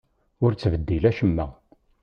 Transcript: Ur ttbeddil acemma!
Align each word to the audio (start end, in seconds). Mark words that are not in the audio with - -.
Ur 0.43 0.51
ttbeddil 0.53 1.03
acemma! 1.09 1.47